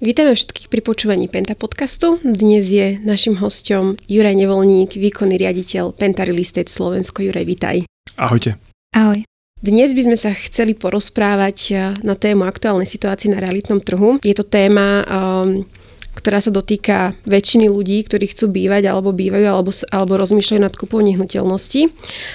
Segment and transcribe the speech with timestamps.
[0.00, 2.16] Vítame všetkých pri počúvaní Penta podcastu.
[2.24, 7.20] Dnes je našim hostom Juraj Nevolník, výkonný riaditeľ Penta Real Estate Slovensko.
[7.20, 7.84] Juraj, vítaj.
[8.16, 8.56] Ahojte.
[8.96, 9.20] Ahoj.
[9.60, 14.16] Dnes by sme sa chceli porozprávať eh, na tému aktuálnej situácie na realitnom trhu.
[14.24, 15.68] Je to téma um,
[16.14, 20.98] ktorá sa dotýka väčšiny ľudí, ktorí chcú bývať alebo bývajú alebo, alebo rozmýšľajú nad kúpou
[21.00, 21.86] nehnuteľnosti.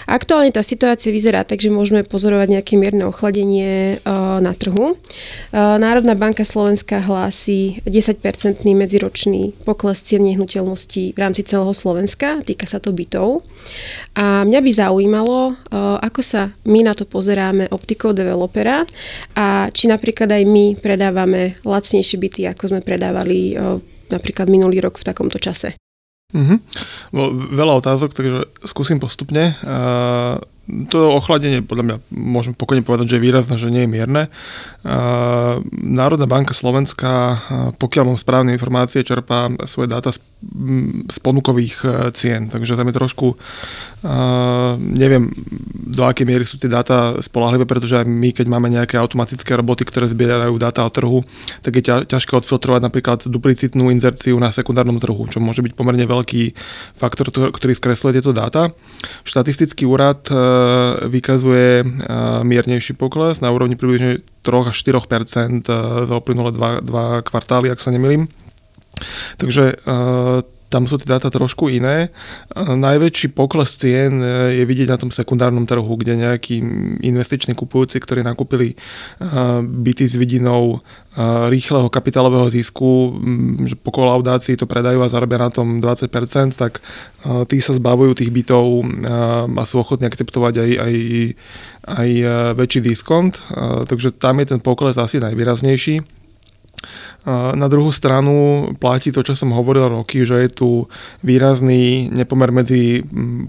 [0.08, 4.96] Aktuálne tá situácia vyzerá tak, že môžeme pozorovať nejaké mierne ochladenie uh, na trhu.
[4.96, 12.66] Uh, Národná banka Slovenska hlási 10-percentný medziročný pokles cien nehnuteľností v rámci celého Slovenska, týka
[12.66, 13.44] sa to bytov.
[14.16, 18.88] A mňa by zaujímalo, uh, ako sa my na to pozeráme optikou developera
[19.36, 23.58] a či napríklad aj my predávame lacnejšie byty, ako sme predávali
[24.12, 25.78] napríklad minulý rok v takomto čase?
[26.34, 26.58] Mm-hmm.
[27.54, 29.56] Veľa otázok, takže skúsim postupne.
[29.64, 30.42] Uh,
[30.90, 34.24] to ochladenie, podľa mňa môžem pokojne povedať, že je výrazné, že nie je mierne.
[35.78, 37.38] Národná banka Slovenska,
[37.78, 40.26] pokiaľ mám správne informácie, čerpá svoje dáta z,
[41.10, 43.28] z ponukových e, cien, takže tam je trošku,
[44.78, 45.34] neviem,
[45.74, 49.82] do akej miery sú tie dáta spolahlivé, pretože aj my, keď máme nejaké automatické roboty,
[49.82, 51.26] ktoré zbierajú dáta o trhu,
[51.66, 56.54] tak je ťažké odfiltrovať napríklad duplicitnú inzerciu na sekundárnom trhu, čo môže byť pomerne veľký
[57.02, 58.70] faktor, ktorý skresluje tieto dáta.
[59.26, 60.38] Štatistický úrad e,
[61.10, 61.82] vykazuje
[62.46, 67.90] miernejší pokles na úrovni približne 3 až 4 za uplynulé dva, dva kvartály, ak sa
[67.90, 68.30] nemýlim.
[69.38, 72.12] Takže eh, tam sú tie dáta trošku iné.
[72.58, 76.60] Najväčší pokles cien e, je vidieť na tom sekundárnom trhu, kde nejakí
[77.00, 78.76] investiční kupujúci, ktorí nakúpili e,
[79.64, 80.78] byty s vidinou e,
[81.48, 83.16] rýchleho kapitálového zisku,
[83.64, 86.12] že po kolaudácii to predajú a zarobia na tom 20%,
[86.60, 86.84] tak
[87.50, 88.86] tí sa zbavujú tých bytov
[89.58, 90.96] a sú ochotní akceptovať aj, aj,
[91.90, 92.10] aj
[92.54, 93.42] väčší diskont.
[93.90, 96.15] Takže tam je ten pokles asi najvýraznejší.
[97.30, 100.70] Na druhú stranu platí to, čo som hovoril roky, že je tu
[101.26, 103.02] výrazný nepomer medzi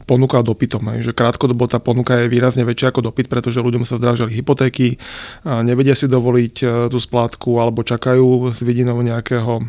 [0.08, 1.04] ponukou a dopytom.
[1.04, 4.96] Že krátkodobo tá ponuka je výrazne väčšia ako dopyt, pretože ľuďom sa zdrážali hypotéky,
[5.44, 9.64] nevedia si dovoliť e, tú splátku alebo čakajú s vidinou nejakého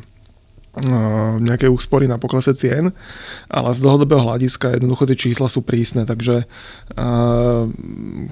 [1.42, 2.94] nejaké úspory na poklese cien,
[3.50, 7.66] ale z dlhodobého hľadiska jednoducho tie čísla sú prísne, takže uh,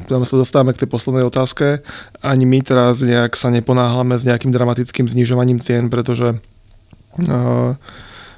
[0.06, 1.81] sa dostávame k tej poslednej otázke.
[2.22, 6.38] Ani my teraz nejak sa neponáhľame s nejakým dramatickým znižovaním cien, pretože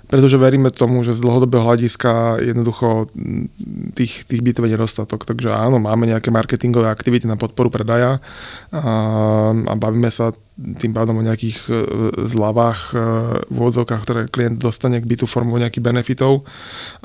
[0.07, 3.11] pretože veríme tomu, že z dlhodobého hľadiska jednoducho
[3.91, 5.27] tých, tých bytov je nedostatok.
[5.27, 8.23] Takže áno, máme nejaké marketingové aktivity na podporu predaja
[8.71, 8.83] a,
[9.51, 11.71] a bavíme sa tým pádom o nejakých e,
[12.25, 12.95] zľavách e,
[13.45, 16.49] v odzovkách, ktoré klient dostane k bytu formou nejakých benefitov,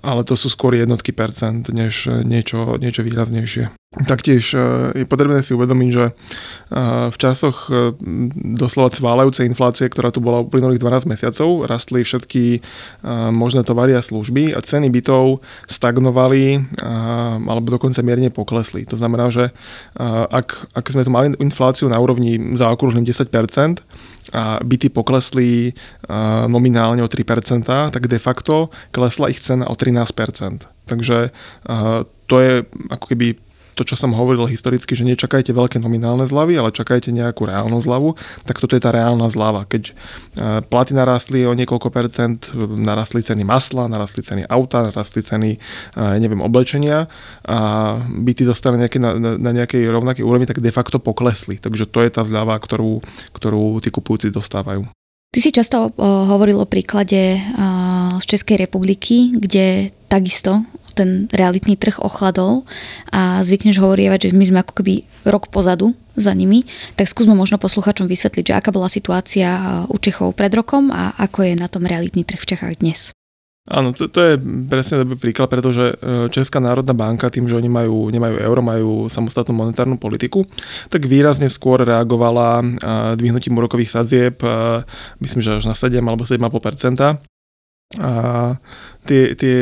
[0.00, 3.81] ale to sú skôr jednotky percent, než niečo, niečo výraznejšie.
[3.92, 4.58] Taktiež e,
[5.02, 6.04] je potrebné si uvedomiť, že
[7.12, 7.68] v časoch
[8.56, 12.64] doslova cválajúcej inflácie, ktorá tu bola uplynulých 12 mesiacov, rastli všetky
[13.28, 16.64] možné tovary a služby a ceny bytov stagnovali
[17.44, 18.88] alebo dokonca mierne poklesli.
[18.88, 19.52] To znamená, že
[20.32, 23.28] ak, ak sme tu mali infláciu na úrovni zaokrúhlim 10%
[24.32, 25.76] a byty poklesli
[26.48, 30.88] nominálne o 3%, tak de facto klesla ich cena o 13%.
[30.88, 31.28] Takže
[32.32, 33.36] to je ako keby
[33.74, 38.14] to, čo som hovoril historicky, že nečakajte veľké nominálne zľavy, ale čakajte nejakú reálnu zľavu,
[38.44, 39.64] tak toto je tá reálna zľava.
[39.64, 39.92] Keď e,
[40.66, 45.58] platy narastli o niekoľko percent, narastli ceny masla, narastli ceny auta, narastli ceny, e,
[46.20, 47.08] neviem, oblečenia
[47.48, 47.58] a
[48.06, 51.56] byty zostali nejaké na, na nejakej rovnakej úrovni, tak de facto poklesli.
[51.56, 53.00] Takže to je tá zľava, ktorú,
[53.32, 54.84] ktorú tí kupujúci dostávajú.
[55.32, 57.40] Ty si často hovoril o príklade
[58.20, 60.60] z Českej republiky, kde takisto
[60.92, 62.68] ten realitný trh ochladol
[63.10, 64.94] a zvykneš hovorievať, že my sme ako keby
[65.28, 70.36] rok pozadu za nimi, tak skúsme možno posluchačom vysvetliť, že aká bola situácia u Čechov
[70.36, 73.16] pred rokom a ako je na tom realitný trh v Čechách dnes.
[73.62, 74.34] Áno, to, to je
[74.66, 79.06] presne dobrý príklad, pretože e, Česká národná banka, tým, že oni majú, nemajú euro, majú
[79.06, 80.42] samostatnú monetárnu politiku,
[80.90, 82.64] tak výrazne skôr reagovala e,
[83.14, 84.82] dvihnutím úrokových sadzieb, e,
[85.22, 87.22] myslím, že až na 7 alebo 7,5%.
[88.02, 88.56] A
[89.02, 89.58] tie, tie,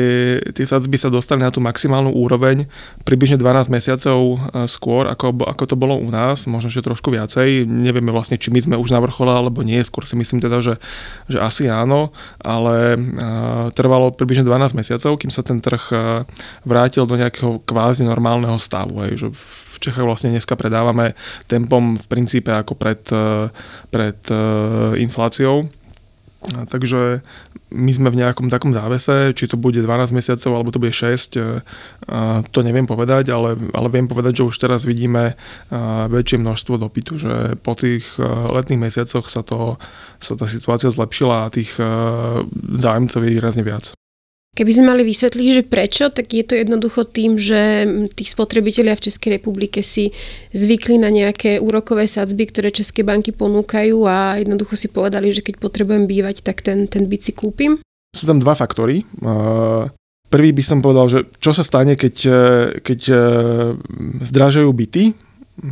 [0.53, 2.69] tie sadzby sa dostali na tú maximálnu úroveň
[3.01, 4.37] približne 12 mesiacov e,
[4.69, 7.65] skôr, ako, ako to bolo u nás, možno ešte trošku viacej.
[7.65, 10.75] Nevieme vlastne, či my sme už na vrchole alebo nie, skôr si myslím teda, že,
[11.25, 15.99] že asi áno, ale uh, trvalo približne 12 mesiacov, kým sa ten trh uh,
[16.61, 19.01] vrátil do nejakého kvázi normálneho stavu.
[19.09, 21.17] Hej, že v Čechách vlastne dneska predávame
[21.49, 23.01] tempom v princípe ako pred,
[23.89, 24.19] pred
[25.01, 25.65] infláciou
[26.41, 27.21] Takže
[27.71, 31.39] my sme v nejakom takom závese, či to bude 12 mesiacov alebo to bude 6,
[32.51, 35.39] to neviem povedať, ale, ale viem povedať, že už teraz vidíme
[36.11, 37.33] väčšie množstvo dopytu, že
[37.63, 38.19] po tých
[38.51, 39.79] letných mesiacoch sa, to,
[40.19, 41.71] sa tá situácia zlepšila a tých
[42.75, 43.95] zájemcov je výrazne viac.
[44.51, 49.07] Keby sme mali vysvetliť, že prečo, tak je to jednoducho tým, že tí spotrebitelia v
[49.07, 50.11] Českej republike si
[50.51, 55.55] zvykli na nejaké úrokové sadzby, ktoré České banky ponúkajú a jednoducho si povedali, že keď
[55.55, 57.79] potrebujem bývať, tak ten, ten byt si kúpim.
[58.11, 59.07] Sú tam dva faktory.
[60.27, 62.15] Prvý by som povedal, že čo sa stane, keď,
[62.83, 62.99] keď
[64.19, 65.15] zdražajú byty,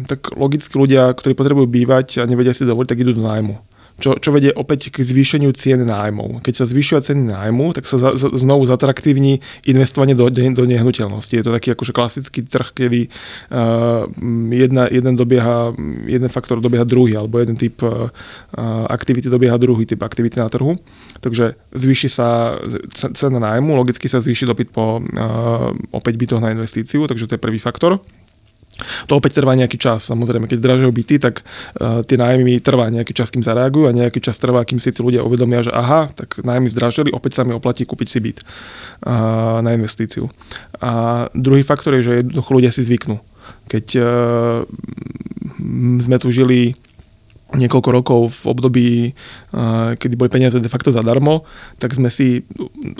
[0.08, 3.60] tak logicky ľudia, ktorí potrebujú bývať a nevedia si dovoliť, tak idú do nájmu
[4.00, 6.42] čo, čo vedie opäť k zvýšeniu cien nájmov.
[6.42, 11.36] Keď sa zvyšujú ceny nájmu, tak sa za, za, znovu zatraktívni investovanie do, do nehnuteľnosti.
[11.36, 13.12] Je to taký akože klasický trh, kedy
[13.52, 14.08] uh,
[14.56, 15.76] jedna, jeden, dobieha,
[16.08, 18.10] jeden faktor dobieha druhý, alebo jeden typ uh,
[18.88, 20.80] aktivity dobieha druhý typ aktivity na trhu.
[21.20, 22.58] Takže zvýši sa
[22.96, 27.42] cena nájmu, logicky sa zvýši dopyt po uh, opäť bytoch na investíciu, takže to je
[27.44, 28.00] prvý faktor.
[29.08, 30.08] To opäť trvá nejaký čas.
[30.10, 34.20] Samozrejme, keď zdražujú byty, tak uh, tie nájmy trvá nejaký čas, kým zareagujú a nejaký
[34.20, 37.54] čas trvá, kým si tí ľudia uvedomia, že aha, tak nájmy zdražili, opäť sa mi
[37.54, 40.28] oplatí kúpiť si byt uh, na investíciu.
[40.80, 43.20] A druhý faktor je, že jednoducho ľudia si zvyknú.
[43.70, 44.06] Keď uh,
[46.00, 46.74] sme tu žili
[47.50, 48.90] niekoľko rokov v období,
[49.98, 51.50] kedy boli peniaze de facto zadarmo,
[51.82, 52.46] tak sme si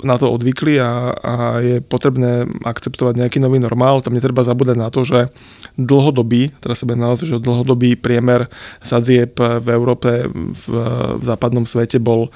[0.02, 4.02] na to odvykli a, a je potrebné akceptovať nejaký nový normál.
[4.02, 5.30] Tam netreba zabúdať na to, že
[5.78, 8.50] dlhodobý, teraz sa naozaj, že dlhodobý priemer
[8.82, 10.64] sadzieb v Európe, v,
[11.14, 12.34] v západnom svete bol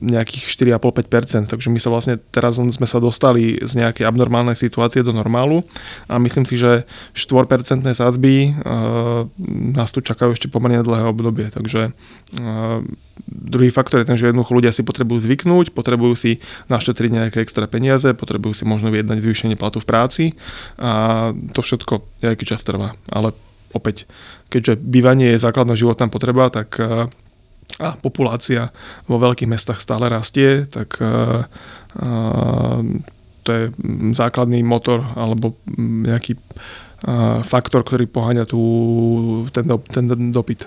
[0.00, 0.44] nejakých
[0.80, 5.60] 4,5-5%, takže my sa vlastne teraz sme sa dostali z nejakej abnormálnej situácie do normálu
[6.08, 8.56] a myslím si, že 4% sadzby
[9.76, 11.50] nás tu čakajú ešte pomerne dlhé obdobie.
[11.50, 12.80] Takže uh,
[13.26, 16.38] druhý faktor je ten, že jednoducho ľudia si potrebujú zvyknúť, potrebujú si
[16.70, 20.24] naštetriť nejaké extra peniaze, potrebujú si možno vyjednať zvýšenie platu v práci
[20.78, 22.94] a to všetko nejaký čas trvá.
[23.10, 23.34] Ale
[23.74, 24.06] opäť,
[24.48, 27.10] keďže bývanie je základná životná potreba, tak uh,
[27.76, 28.72] a populácia
[29.04, 31.44] vo veľkých mestách stále rastie, tak uh,
[33.46, 33.64] to je
[34.10, 36.34] základný motor alebo nejaký
[37.46, 38.58] faktor, ktorý poháňa tu
[39.54, 40.66] ten, do, ten dopyt.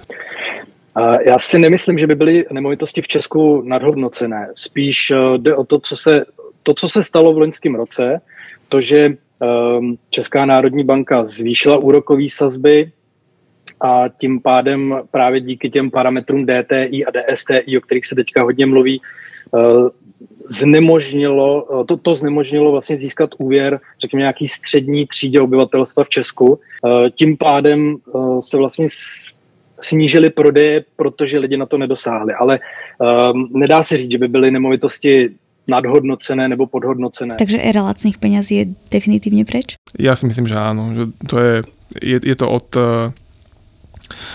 [1.26, 4.50] Já si nemyslím, že by byly nemovitosti v Česku nadhodnocené.
[4.56, 6.26] Spíš eh, jde o to, co se,
[6.64, 8.22] to, co se stalo v loňském roce,
[8.70, 12.92] to, že ehm, Česká národní banka zvýšila úrokové sazby
[13.82, 18.66] a tím pádem právě díky těm parametrům DTI a DSTI, o kterých se teďka hodně
[18.66, 19.60] mluví, eh,
[20.50, 26.60] znemožnilo, eh, to, to znemožnilo vlastně získat úvěr, řekněme, nějaký střední třídě obyvatelstva v Česku.
[26.60, 28.88] Eh, tím pádem eh, se vlastně
[29.82, 32.34] snížily prodeje, protože lidi na to nedosáhli.
[32.34, 32.60] Ale
[33.00, 35.30] um, nedá se říct, že by byly nemovitosti
[35.68, 37.36] nadhodnocené nebo podhodnocené.
[37.40, 39.80] Takže era lacných peňazí je definitívne preč?
[39.96, 40.92] Ja si myslím, že áno.
[40.92, 41.56] Že to je,
[42.04, 42.68] je, je to od,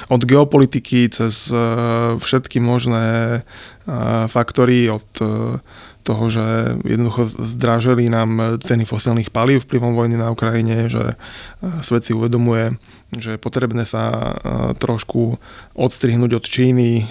[0.09, 1.53] od geopolitiky cez
[2.19, 3.41] všetky možné
[4.29, 5.07] faktory, od
[6.05, 11.17] toho, že jednoducho zdražili nám ceny fosilných palív vplyvom vojny na Ukrajine, že e,
[11.81, 12.77] svet si uvedomuje,
[13.17, 14.21] že je potrebné sa e,
[14.77, 15.41] trošku
[15.73, 17.05] odstrihnúť od Číny, e,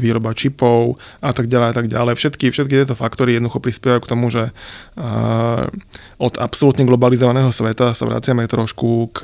[0.00, 2.16] výroba čipov a tak ďalej a tak ďalej.
[2.16, 4.56] Všetky, všetky tieto faktory jednoducho prispievajú k tomu, že
[6.16, 9.18] od absolútne globalizovaného sveta sa vraciame trošku k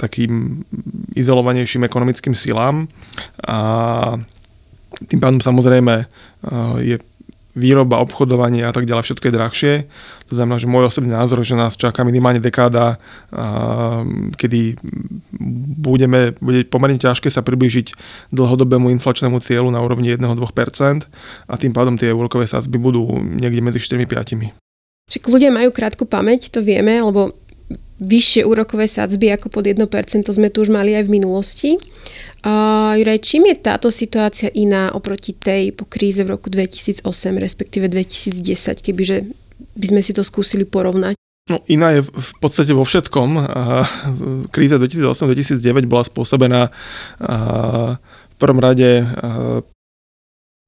[0.00, 0.64] takým
[1.12, 2.88] izolovanejším ekonomickým silám
[3.44, 3.58] a
[5.10, 6.08] tým pádom samozrejme
[6.80, 6.96] je
[7.56, 9.72] výroba, obchodovanie a tak ďalej, všetko je drahšie.
[10.28, 13.00] To znamená, že môj osobný názor, že nás čaká minimálne dekáda,
[14.36, 14.76] kedy
[15.80, 17.96] budeme, bude pomerne ťažké sa priblížiť
[18.36, 21.08] dlhodobému inflačnému cieľu na úrovni 1-2%
[21.48, 24.52] a tým pádom tie úrokové sadzby budú niekde medzi 4-5.
[25.08, 27.32] Však ľudia majú krátku pamäť, to vieme, lebo
[27.96, 29.88] vyššie úrokové sadzby ako pod 1%
[30.28, 31.70] sme tu už mali aj v minulosti.
[32.46, 37.02] Uh, Juraj, čím je táto situácia iná oproti tej po kríze v roku 2008,
[37.42, 39.26] respektíve 2010, kebyže
[39.74, 41.18] by sme si to skúsili porovnať?
[41.50, 43.38] No, iná je v podstate vo všetkom.
[44.50, 46.74] Kríza 2008-2009 bola spôsobená
[48.30, 49.06] v prvom rade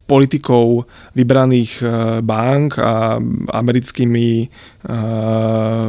[0.09, 1.91] politikou vybraných eh,
[2.25, 3.21] bank a
[3.53, 4.49] americkými,
[4.89, 5.89] eh,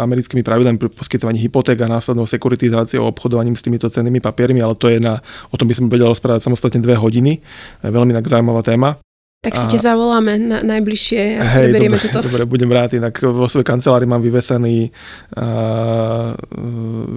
[0.00, 4.88] americkými pravidlami pri poskytovaní hypoték a následnou sekuritizáciou obchodovaním s týmito cennými papiermi, ale to
[4.88, 5.20] je na,
[5.52, 7.44] o tom by som vedel rozprávať samostatne dve hodiny.
[7.84, 8.96] Veľmi tak zaujímavá téma.
[9.42, 12.22] Tak si ťa zavoláme na, najbližšie a hej, dobre, toto.
[12.30, 16.30] Dobre, budem rád, inak vo svojej kancelárii mám vyvesený uh,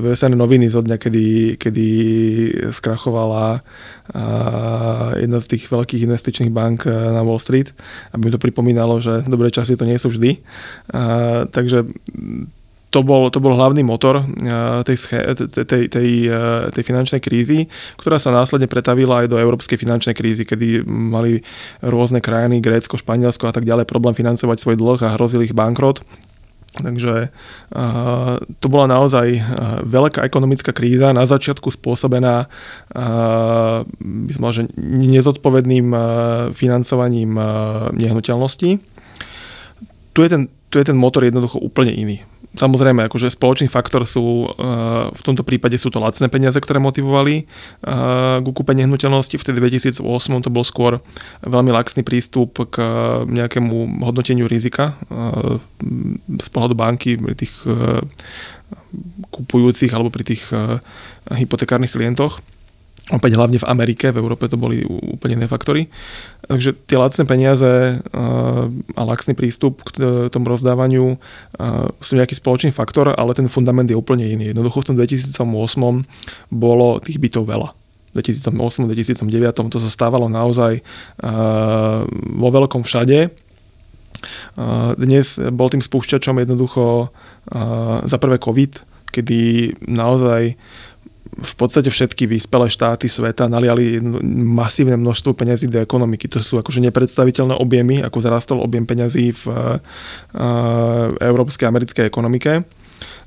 [0.10, 1.88] vesené noviny zo dňa, kedy, kedy
[2.74, 3.62] skrachovala
[5.22, 7.74] jedna z tých veľkých investičných bank na Wall Street,
[8.18, 10.42] aby mi to pripomínalo, že dobré časy to nie sú vždy.
[11.50, 11.90] Takže
[12.96, 14.24] to bol, to bol hlavný motor
[14.88, 14.96] tej,
[15.68, 16.10] tej, tej,
[16.72, 17.68] tej finančnej krízy,
[18.00, 21.44] ktorá sa následne pretavila aj do európskej finančnej krízy, kedy mali
[21.84, 26.08] rôzne krajiny, Grécko, Španielsko a tak ďalej, problém financovať svoj dlh a hrozil ich bankrot.
[26.76, 29.40] Takže uh, to bola naozaj uh,
[29.84, 32.48] veľká ekonomická kríza, na začiatku spôsobená
[34.00, 35.92] myslím, že nezodpovedným
[36.56, 37.36] financovaním
[37.92, 38.70] nehnuteľností.
[40.16, 42.24] Tu je, ten, tu je ten motor jednoducho úplne iný.
[42.56, 47.44] Samozrejme, akože spoločný faktor sú, eh, v tomto prípade sú to lacné peniaze, ktoré motivovali
[47.44, 47.46] eh,
[48.40, 49.36] k kúpe nehnuteľnosti.
[49.36, 51.04] Vtedy 2008 to bol skôr
[51.44, 52.80] veľmi laxný prístup k
[53.28, 54.96] nejakému hodnoteniu rizika
[56.26, 57.52] z pohľadu banky tých
[59.34, 60.44] kupujúcich alebo pri tých
[61.28, 62.40] hypotekárnych klientoch.
[63.14, 65.94] Opäť hlavne v Amerike, v Európe to boli úplne iné faktory.
[66.50, 68.02] Takže tie lacné peniaze eh,
[68.98, 73.94] a laxný prístup k tomu rozdávaniu eh, sú nejaký spoločný faktor, ale ten fundament je
[73.94, 74.50] úplne iný.
[74.50, 75.38] Jednoducho v tom 2008
[76.50, 77.70] bolo tých bytov veľa.
[78.18, 80.84] V 2008, 2009 to sa stávalo naozaj eh,
[82.10, 83.30] vo veľkom všade.
[84.98, 87.14] Dnes bol tým spúšťačom jednoducho
[88.02, 88.82] za prvé COVID,
[89.14, 89.40] kedy
[89.86, 90.58] naozaj
[91.36, 94.00] v podstate všetky vyspelé štáty sveta naliali
[94.40, 96.32] masívne množstvo peňazí do ekonomiky.
[96.32, 99.76] To sú akože nepredstaviteľné objemy, ako zarastol objem peňazí v uh,
[101.20, 102.64] európskej americkej ekonomike.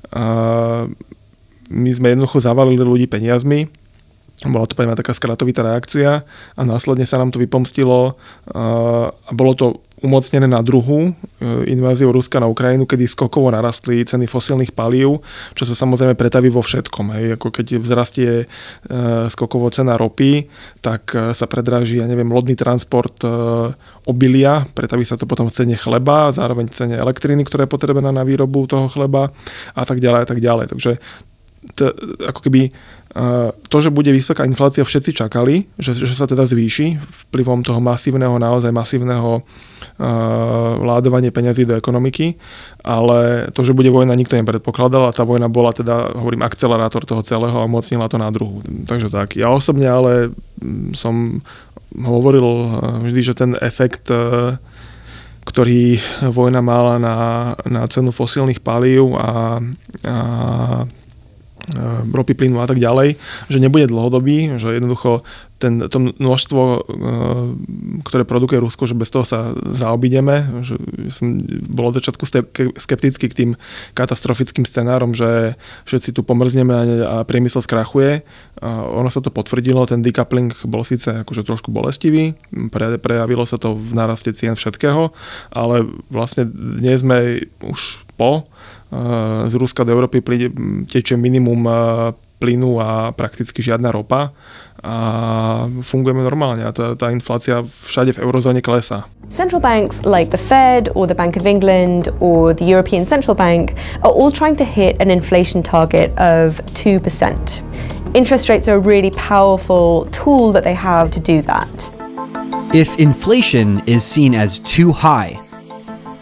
[0.09, 0.89] Uh,
[1.69, 3.69] my sme jednoducho zavalili ľudí peniazmi,
[4.47, 6.23] bola to poviem taká skratovitá reakcia
[6.55, 8.15] a následne sa nám to vypomstilo
[8.55, 9.65] a bolo to
[9.99, 11.11] umocnené na druhú e,
[11.67, 15.19] inváziu Ruska na Ukrajinu, kedy skokovo narastli ceny fosílnych palív,
[15.55, 17.11] čo sa samozrejme pretaví vo všetkom.
[17.15, 17.25] Hej.
[17.35, 18.45] Ako keď vzrastie e,
[19.27, 20.47] skokovo cena ropy,
[20.79, 23.21] tak e, sa predráži, ja neviem, lodný transport
[24.07, 28.09] obilia, pretaví sa to potom v cene chleba, zároveň v cene elektriny, ktorá je potrebná
[28.09, 29.29] na výrobu toho chleba
[29.75, 30.65] a tak ďalej a tak ďalej.
[30.71, 30.91] Takže
[31.75, 31.91] to,
[32.25, 32.71] ako keby
[33.67, 38.37] to, že bude vysoká inflácia, všetci čakali, že, že sa teda zvýši vplyvom toho masívneho,
[38.37, 39.41] naozaj masívneho
[40.79, 42.39] vládovania peňazí do ekonomiky,
[42.87, 47.19] ale to, že bude vojna, nikto nepredpokladal a tá vojna bola teda, hovorím, akcelerátor toho
[47.19, 48.63] celého a umocnila to na druhu.
[48.87, 49.35] Takže tak.
[49.35, 50.31] Ja osobne ale
[50.95, 51.43] som
[51.91, 52.47] hovoril
[53.03, 54.07] vždy, že ten efekt
[55.39, 55.97] ktorý
[56.29, 57.17] vojna mala na,
[57.65, 59.57] na cenu fosílnych palív a,
[60.05, 60.15] a
[60.79, 60.98] Eh,
[62.09, 65.21] ropy, plynu a tak ďalej, že nebude dlhodobý, že jednoducho
[65.59, 66.81] ten, to množstvo, eh,
[68.07, 70.63] ktoré produkuje Rusko, že bez toho sa zaobideme.
[70.63, 70.75] Že
[71.11, 72.23] som bol od začiatku
[72.79, 73.51] skeptický k tým
[73.93, 76.71] katastrofickým scenárom, že všetci tu pomrzneme
[77.03, 78.23] a priemysel skrachuje.
[78.63, 82.35] Ono sa to potvrdilo, ten decoupling bol síce akože trošku bolestivý,
[82.71, 85.11] pre, prejavilo sa to v naraste cien všetkého,
[85.51, 88.47] ale vlastne dnes sme už po
[88.89, 90.49] Eh, z Ruska do Európy príde,
[90.89, 91.73] tečie minimum eh,
[92.41, 94.33] plynu a prakticky žiadna ropa
[94.79, 94.95] a
[95.83, 99.05] fungujeme normálne a tá, tá inflácia všade v eurozóne klesá.
[99.27, 103.75] Central banks like the Fed or the Bank of England or the European Central Bank
[104.01, 107.03] are all trying to hit an inflation target of 2%.
[108.15, 111.91] Interest rates are a really powerful tool that they have to do that.
[112.73, 115.37] If inflation is seen as too high,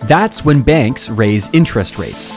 [0.10, 2.34] that's when banks raise interest rates.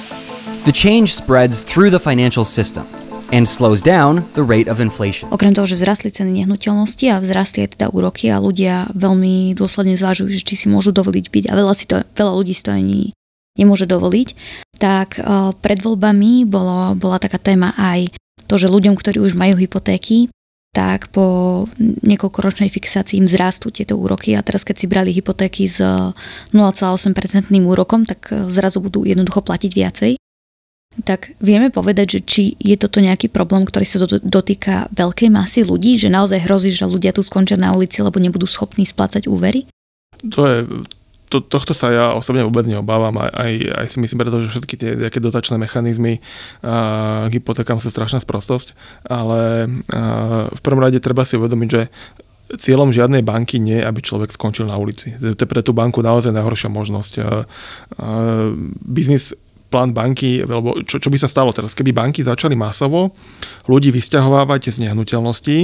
[0.60, 2.84] The change spreads through the financial system
[3.32, 5.32] and slows down the rate of inflation.
[5.32, 9.96] Okrem toho, že vzrastli ceny nehnuteľnosti a vzrastli aj teda úroky a ľudia veľmi dôsledne
[9.96, 12.76] zvážujú, že či si môžu dovoliť byť a veľa, si to, veľa ľudí si to
[12.76, 13.16] ani
[13.56, 14.28] nemôže dovoliť,
[14.76, 18.12] tak uh, pred voľbami bolo, bola taká téma aj
[18.44, 20.28] to, že ľuďom, ktorí už majú hypotéky,
[20.76, 25.80] tak po niekoľkoročnej fixácii im zrastú tieto úroky a teraz keď si brali hypotéky s
[26.52, 30.12] 0,8% úrokom, tak zrazu budú jednoducho platiť viacej.
[30.90, 35.94] Tak vieme povedať, že či je toto nejaký problém, ktorý sa dotýka veľkej masy ľudí,
[35.94, 39.70] že naozaj hrozí, že ľudia tu skončia na ulici, lebo nebudú schopní splácať úvery?
[40.34, 40.58] To je,
[41.30, 44.74] to, tohto sa ja osobne vôbec neobávam, aj, aj, aj si myslím preto, že všetky
[44.74, 46.18] tie nejaké dotačné mechanizmy
[46.66, 47.38] uh, k
[47.78, 48.74] sú strašná sprostosť,
[49.06, 51.86] ale uh, v prvom rade treba si uvedomiť, že
[52.58, 55.14] cieľom žiadnej banky nie je, aby človek skončil na ulici.
[55.22, 57.22] To je pre tú banku naozaj najhoršia možnosť.
[58.82, 59.38] Biznis
[59.70, 63.14] plán banky, alebo čo, čo by sa stalo teraz, keby banky začali masovo
[63.70, 65.58] ľudí vysťahovávať z nehnuteľností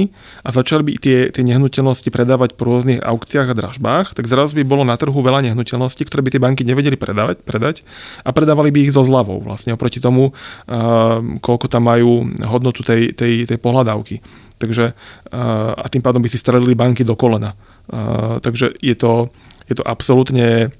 [0.47, 4.63] a začali by tie, tie nehnuteľnosti predávať po rôznych aukciách a dražbách, tak zrazu by
[4.63, 7.83] bolo na trhu veľa nehnuteľností, ktoré by tie banky nevedeli predávať, predať
[8.23, 13.11] a predávali by ich so zľavou vlastne oproti tomu, uh, koľko tam majú hodnotu tej,
[13.11, 14.23] tej, tej pohľadávky.
[14.57, 17.53] Takže, uh, a tým pádom by si strelili banky do kolena.
[17.91, 19.29] Uh, takže je to,
[19.67, 20.71] je to absolútne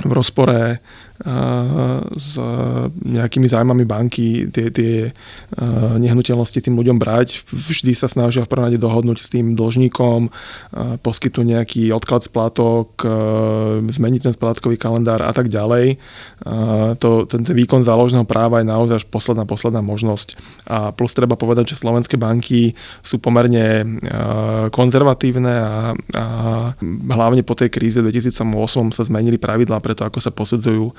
[0.00, 0.78] v rozpore
[2.16, 2.40] s
[3.04, 5.12] nejakými zájmami banky tie, tie
[6.00, 7.44] nehnuteľnosti tým ľuďom brať.
[7.52, 10.32] Vždy sa snažia v prvom rade dohodnúť s tým dlžníkom,
[11.04, 13.04] poskytnúť nejaký odklad splátok,
[13.84, 16.00] zmeniť ten splátkový kalendár a tak ďalej.
[16.96, 20.40] To, ten, ten výkon záložného práva je naozaj až posledná, posledná možnosť.
[20.72, 22.72] A plus treba povedať, že slovenské banky
[23.04, 23.84] sú pomerne
[24.72, 26.24] konzervatívne a, a
[27.12, 28.40] hlavne po tej kríze 2008
[28.96, 30.96] sa zmenili pravidlá pre to, ako sa posudzujú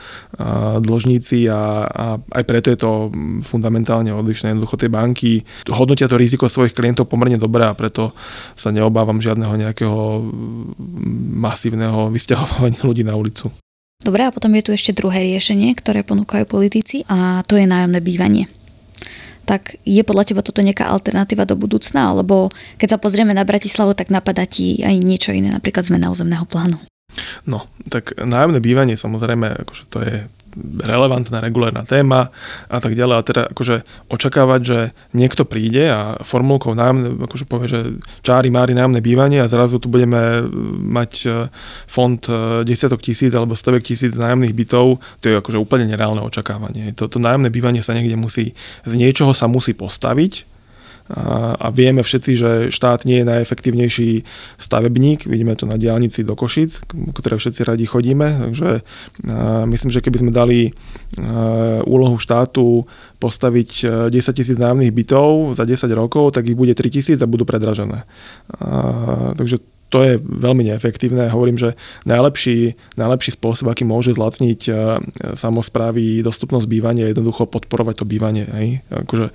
[0.82, 2.92] dlžníci a, a aj preto je to
[3.44, 4.56] fundamentálne odlišné.
[4.56, 8.16] Jednoducho tie banky hodnotia to riziko svojich klientov pomerne dobre a preto
[8.56, 10.00] sa neobávam žiadneho nejakého
[11.38, 13.52] masívneho vysťahovania ľudí na ulicu.
[14.02, 18.02] Dobre, a potom je tu ešte druhé riešenie, ktoré ponúkajú politici a to je nájomné
[18.02, 18.50] bývanie
[19.52, 22.16] tak je podľa teba toto nejaká alternatíva do budúcna?
[22.16, 26.48] Alebo keď sa pozrieme na Bratislavu, tak napadá ti aj niečo iné, napríklad zmena územného
[26.48, 26.80] plánu.
[27.44, 30.16] No, tak nájomné bývanie samozrejme, akože to je
[30.84, 32.30] relevantná, regulárna téma
[32.68, 33.16] a tak ďalej.
[33.16, 33.76] A teda akože
[34.12, 34.80] očakávať, že
[35.16, 37.80] niekto príde a formulkou nájomné, akože povie, že
[38.24, 40.44] čári, mári nájomné bývanie a zrazu tu budeme
[40.92, 41.30] mať e,
[41.88, 46.92] fond e, desiatok tisíc alebo stovek tisíc nájomných bytov, to je akože úplne nereálne očakávanie.
[46.96, 48.52] Toto nájomné bývanie sa niekde musí,
[48.84, 50.52] z niečoho sa musí postaviť,
[51.12, 54.10] a, vieme všetci, že štát nie je najefektívnejší
[54.56, 58.86] stavebník, vidíme to na diálnici do Košic, ktoré všetci radi chodíme, takže
[59.68, 60.72] myslím, že keby sme dali
[61.84, 62.88] úlohu štátu
[63.20, 63.72] postaviť
[64.10, 68.08] 10 tisíc nájomných bytov za 10 rokov, tak ich bude 3 tisíc a budú predražené.
[69.36, 69.60] Takže
[69.92, 71.28] to je veľmi neefektívne.
[71.28, 71.76] Hovorím, že
[72.08, 74.72] najlepší, najlepší spôsob, aký môže zlacniť e,
[75.36, 78.48] samozprávy dostupnosť bývania, je jednoducho podporovať to bývanie.
[78.48, 78.68] Hej.
[78.88, 79.34] Akože, e,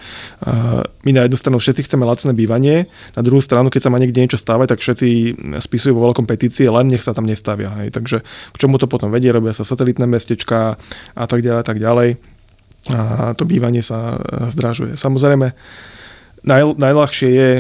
[1.05, 4.25] my na jednu stranu všetci chceme lacné bývanie, na druhú stranu, keď sa má niekde
[4.25, 7.69] niečo stávať, tak všetci spisujú vo veľkom petície, len nech sa tam nestavia.
[7.85, 7.93] Hej.
[7.93, 10.81] Takže k čomu to potom vedie, robia sa satelitné mestečka
[11.13, 12.17] a tak ďalej tak ďalej.
[12.97, 14.17] A to bývanie sa
[14.49, 14.95] zdražuje.
[14.95, 15.53] Samozrejme,
[16.47, 17.51] naj, najľahšie je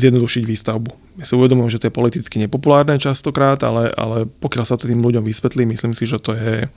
[0.00, 4.76] zjednodušiť výstavbu ja si uvedomujem, že to je politicky nepopulárne častokrát, ale, ale pokiaľ sa
[4.76, 6.68] to tým ľuďom vysvetlí, myslím si, že to je e,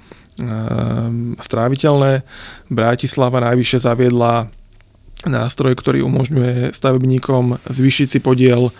[1.43, 2.23] stráviteľné.
[2.71, 4.47] Bratislava najvyššie zaviedla
[5.27, 8.71] nástroj, ktorý umožňuje stavebníkom zvýšiť si podiel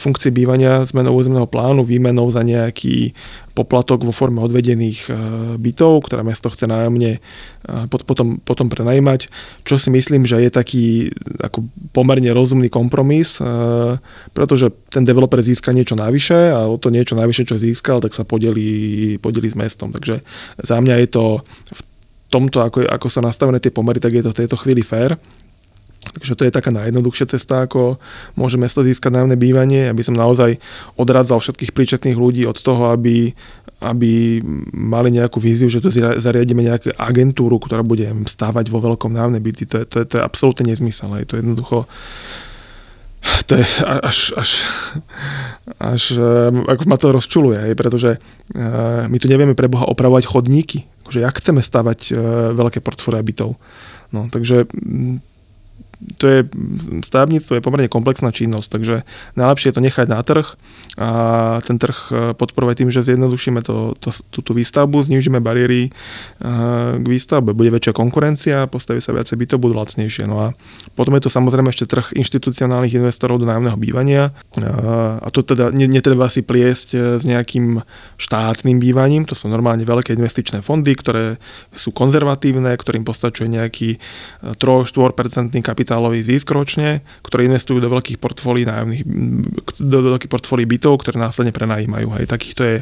[0.00, 3.12] funkcie bývania zmenou územného plánu výmenou za nejaký
[3.52, 5.12] poplatok vo forme odvedených
[5.60, 7.20] bytov, ktoré mesto chce nájomne
[7.92, 9.28] potom, potom prenajímať,
[9.68, 13.36] čo si myslím, že je taký ako pomerne rozumný kompromis,
[14.32, 18.24] pretože ten developer získa niečo navyše a o to niečo navyše, čo získal, tak sa
[18.24, 19.92] podelí, podelí s mestom.
[19.92, 20.24] Takže
[20.64, 21.24] za mňa je to
[21.76, 21.80] v
[22.32, 25.20] tomto, ako, ako sa nastavené tie pomery, tak je to v tejto chvíli fér.
[26.18, 28.02] Takže to je taká najjednoduchšia cesta, ako
[28.34, 30.58] môže mesto získať nájomné bývanie, aby som naozaj
[30.98, 33.30] odradzal všetkých príčetných ľudí od toho, aby,
[33.78, 34.42] aby
[34.74, 39.70] mali nejakú víziu, že to zariadíme nejakú agentúru, ktorá bude stávať vo veľkom nájomné byty.
[39.70, 41.14] To je, to je, to je absolútne nezmysel.
[41.22, 41.86] Je to jednoducho
[43.46, 44.50] to je až, až,
[45.82, 46.02] až
[46.70, 48.16] ako ma to rozčuluje, pretože
[49.08, 50.86] my tu nevieme pre Boha opravovať chodníky.
[51.02, 52.14] Akože jak chceme stavať
[52.54, 53.58] veľké portfólia bytov.
[54.08, 54.64] No, takže
[56.18, 56.40] to je,
[57.02, 58.96] stavebníctvo je pomerne komplexná činnosť, takže
[59.34, 60.46] najlepšie je to nechať na trh
[60.98, 61.10] a
[61.62, 65.90] ten trh e, podporovať tým, že zjednodušíme to, to, tú, tú výstavbu, znižíme bariéry e,
[66.98, 70.26] k výstavbe, bude väčšia konkurencia, postaví sa viacej bytov, budú lacnejšie.
[70.26, 70.46] No a
[70.98, 74.34] potom je to samozrejme ešte trh inštitucionálnych investorov do nájomného bývania.
[74.58, 74.66] E,
[75.22, 77.78] a to teda netreba si pliesť s nejakým
[78.18, 81.38] štátnym bývaním, to sú normálne veľké investičné fondy, ktoré
[81.78, 84.02] sú konzervatívne, ktorým postačuje nejaký
[84.58, 85.54] 3-4%
[85.88, 89.08] kapitálový zisk ročne, ktoré investujú do veľkých portfólií nájomných,
[89.80, 92.12] do veľkých portfólií bytov ktoré následne prenajímajú.
[92.20, 92.28] Hej.
[92.28, 92.76] Takýchto je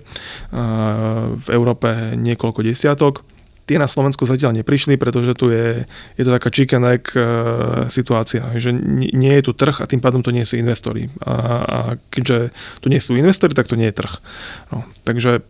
[1.38, 1.86] v Európe
[2.18, 3.22] niekoľko desiatok.
[3.66, 5.82] Tie na Slovensku zatiaľ neprišli, pretože tu je,
[6.14, 7.10] je to taká chicken egg
[7.90, 8.70] situácia, že
[9.10, 11.10] nie je tu trh a tým pádom to nie sú investori.
[11.26, 11.34] A,
[11.66, 11.78] a
[12.14, 14.22] keďže tu nie sú investori, tak to nie je trh.
[14.70, 15.42] No, takže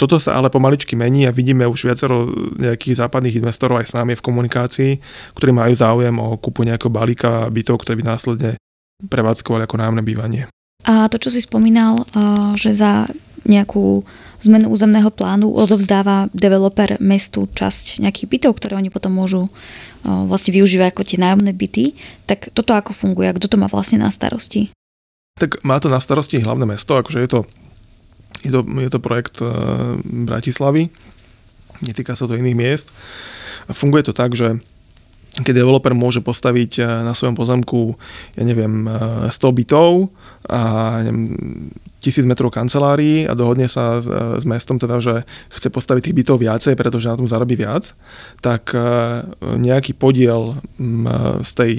[0.00, 4.16] toto sa ale pomaličky mení a vidíme už viacero nejakých západných investorov aj s nami
[4.16, 4.92] v komunikácii,
[5.36, 8.50] ktorí majú záujem o kúpu nejakého balíka bytov, ktoré by následne
[9.04, 10.42] prevádzkovali ako nájomné bývanie.
[10.88, 12.08] A to, čo si spomínal,
[12.56, 13.04] že za
[13.44, 14.04] nejakú
[14.40, 19.52] zmenu územného plánu, odovzdáva developer mestu časť nejakých bytov, ktoré oni potom môžu
[20.04, 21.92] vlastne využívať ako tie nájomné byty.
[22.24, 24.72] Tak toto ako funguje, kto to má vlastne na starosti?
[25.36, 27.40] Tak má to na starosti hlavné mesto, akože je to,
[28.44, 30.88] je to, je to projekt uh, Bratislavy,
[31.84, 32.88] netýka sa to iných miest.
[33.70, 34.60] Funguje to tak, že
[35.38, 37.94] keď developer môže postaviť e, na svojom pozemku,
[38.34, 38.90] ja neviem,
[39.30, 40.10] 100 e, bytov
[40.50, 40.60] a
[41.06, 41.38] neviem,
[42.00, 44.08] tisíc metrov kancelárií a dohodne sa s,
[44.40, 45.14] s mestom teda, že
[45.52, 47.92] chce postaviť tých bytov viacej, pretože na tom zarobí viac,
[48.40, 48.80] tak e,
[49.60, 50.56] nejaký podiel
[51.44, 51.72] z tej,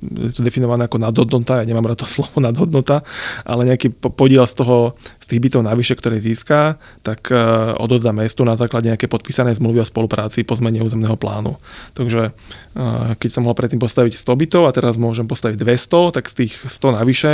[0.00, 3.04] je to definované ako nadhodnota, ja nemám rád to slovo nadhodnota,
[3.44, 7.36] ale nejaký podiel z toho, z tých bytov navyše, ktoré získa, tak e,
[7.76, 11.60] odozdá mestu na základe nejaké podpísané zmluvy o spolupráci po zmene územného plánu.
[11.92, 12.80] Takže e,
[13.20, 16.54] keď som mohol predtým postaviť 100 bytov a teraz môžem postaviť 200, tak z tých
[16.64, 17.32] 100 navyše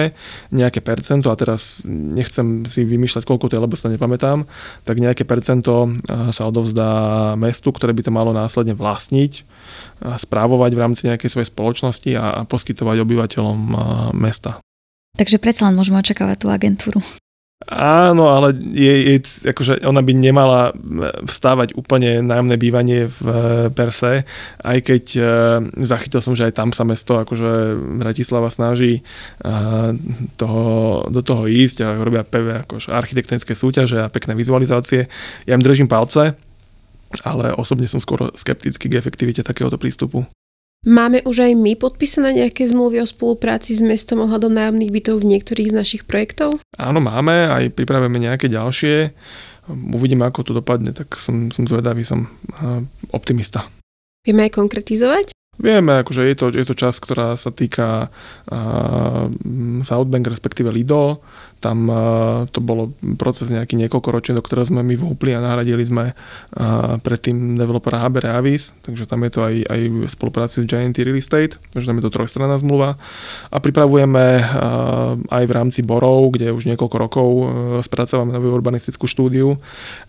[0.51, 4.49] nejaké percento a teraz nech nechcem si vymýšľať, koľko to je, lebo sa nepamätám,
[4.89, 9.45] tak nejaké percento eh, sa odovzdá mestu, ktoré by to malo následne vlastniť,
[10.03, 13.79] správovať v rámci nejakej svojej spoločnosti a, a poskytovať obyvateľom eh,
[14.17, 14.57] mesta.
[15.13, 17.05] Takže predsa len môžeme očakávať tú agentúru.
[17.71, 19.17] Áno, ale je, je,
[19.55, 20.75] akože ona by nemala
[21.23, 23.35] vstávať úplne nájomné bývanie v e,
[23.71, 24.27] Perse,
[24.67, 25.23] aj keď e,
[25.87, 29.03] zachytil som, že aj tam sa mesto, akože Bratislava snaží e,
[30.35, 30.65] toho,
[31.07, 35.07] do toho ísť a robia pevné akože architektonické súťaže a pekné vizualizácie.
[35.47, 36.35] Ja im držím palce,
[37.23, 40.27] ale osobne som skôr skeptický k efektivite takéhoto prístupu.
[40.83, 45.31] Máme už aj my podpísané nejaké zmluvy o spolupráci s mestom ohľadom nájomných bytov v
[45.31, 46.59] niektorých z našich projektov?
[46.75, 49.15] Áno, máme, aj pripravujeme nejaké ďalšie.
[49.71, 52.27] Uvidíme, ako to dopadne, tak som, som zvedavý, som
[53.15, 53.71] optimista.
[54.27, 55.31] Vieme aj konkretizovať?
[55.63, 59.31] Vieme, akože je to, je to časť, ktorá sa týka uh,
[59.87, 61.23] Southbank, respektíve Lido.
[61.63, 66.11] Tam uh, to bolo proces nejaký niekoľkoročný, do ktorého sme my vhúpli a nahradili sme
[66.11, 70.99] uh, predtým developera HB Reavis, takže tam je to aj, aj v spolupráci s Giant
[70.99, 72.99] Real Estate, takže tam je to trojstranná zmluva.
[73.55, 77.29] A pripravujeme uh, aj v rámci Borov, kde už niekoľko rokov
[77.87, 79.55] spracovávame novú urbanistickú štúdiu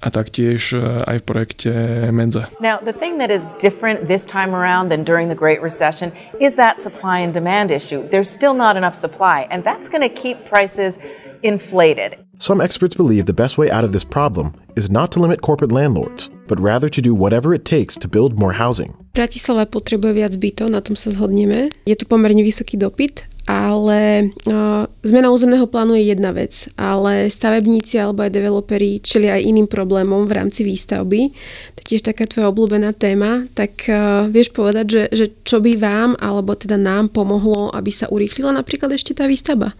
[0.01, 0.73] a taktiež
[1.05, 1.71] aj v projekte
[2.09, 2.49] Menze.
[2.57, 6.55] Now, the thing that is different this time around than during the Great Recession is
[6.55, 8.07] that supply and demand issue.
[8.09, 10.97] There's still not enough supply, and that's going to keep prices
[11.43, 12.17] inflated.
[12.39, 15.71] Some experts believe the best way out of this problem is not to limit corporate
[15.71, 18.95] landlords, but rather to do whatever it takes to build more housing.
[19.13, 21.69] Bratislava potrebuje viac bytov, na tom sa zhodneme.
[21.85, 27.99] Je tu pomerne vysoký dopyt ale uh, zmena územného plánu je jedna vec, ale stavebníci
[27.99, 31.27] alebo aj developeri čelia aj iným problémom v rámci výstavby.
[31.75, 35.75] To je tiež taká tvoja obľúbená téma, tak uh, vieš povedať, že, že čo by
[35.75, 39.75] vám alebo teda nám pomohlo, aby sa urýchlila napríklad ešte tá výstavba?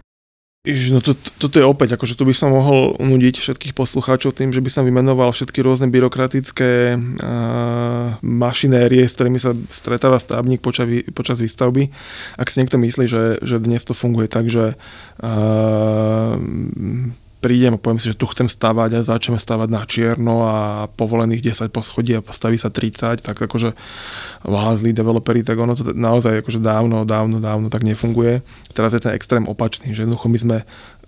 [0.64, 4.32] Ježiš, no to, to, toto je opäť, akože tu by som mohol unudiť všetkých poslucháčov
[4.32, 10.64] tým, že by som vymenoval všetky rôzne byrokratické uh, mašinérie, s ktorými sa stretáva stavník
[10.64, 11.92] počas, počas výstavby.
[12.40, 14.72] Ak si niekto myslí, že, že dnes to funguje tak, že
[15.20, 16.40] uh,
[17.44, 20.56] prídem a poviem si, že tu chcem stavať a začneme stavať na čierno a
[20.96, 23.76] povolených 10 poschodí a postaví sa 30, tak akože
[24.48, 28.40] wow, developeri, tak ono to naozaj akože dávno, dávno, dávno tak nefunguje.
[28.72, 30.56] Teraz je ten extrém opačný, že jednoducho my sme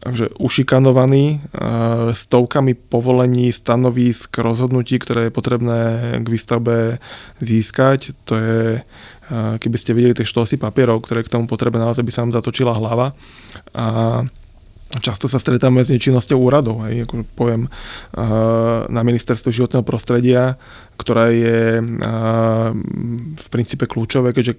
[0.04, 5.80] akože ušikanovaní uh, stovkami povolení, stanovísk, rozhodnutí, ktoré je potrebné
[6.20, 7.00] k výstavbe
[7.40, 8.12] získať.
[8.28, 12.12] To je uh, keby ste videli tie štosy papierov, ktoré k tomu potrebné, naozaj by
[12.12, 13.16] sa vám zatočila hlava.
[13.72, 13.86] A
[14.86, 17.68] Často sa stretávame s nečinnosťou úradov, hej, ako poviem,
[18.88, 20.56] na ministerstve životného prostredia,
[20.96, 21.82] ktorá je
[23.36, 24.56] v princípe kľúčové, keďže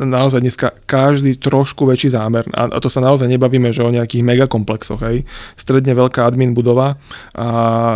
[0.00, 5.04] naozaj dneska každý trošku väčší zámer, a, to sa naozaj nebavíme, že o nejakých megakomplexoch,
[5.04, 5.28] hej.
[5.52, 6.96] Stredne veľká admin budova
[7.36, 7.48] a,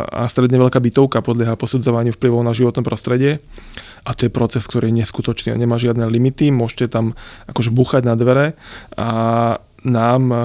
[0.05, 3.41] a stredne veľká bytovka podlieha posudzovaniu vplyvov na životné prostredie
[4.07, 7.19] a to je proces, ktorý je neskutočný a nemá žiadne limity, môžete tam
[7.51, 8.55] akože buchať na dvere
[8.95, 9.09] a
[9.87, 10.37] nám e,